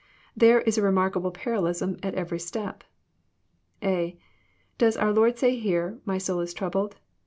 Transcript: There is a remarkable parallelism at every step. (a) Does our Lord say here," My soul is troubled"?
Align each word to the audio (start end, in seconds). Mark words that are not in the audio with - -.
There 0.35 0.61
is 0.61 0.79
a 0.79 0.81
remarkable 0.81 1.29
parallelism 1.29 1.97
at 2.01 2.15
every 2.15 2.39
step. 2.39 2.83
(a) 3.83 4.17
Does 4.79 4.97
our 4.97 5.13
Lord 5.13 5.37
say 5.37 5.59
here," 5.59 5.99
My 6.07 6.17
soul 6.17 6.39
is 6.39 6.55
troubled"? 6.55 6.95